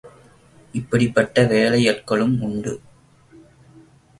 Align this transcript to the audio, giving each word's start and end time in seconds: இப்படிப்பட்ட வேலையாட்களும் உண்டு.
இப்படிப்பட்ட 0.71 1.43
வேலையாட்களும் 1.43 2.39
உண்டு. 2.39 2.73